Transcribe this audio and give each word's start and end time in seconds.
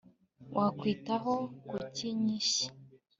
wakwitaho 0.55 1.33
kuki 1.69 2.07
nyinshi 2.23 2.65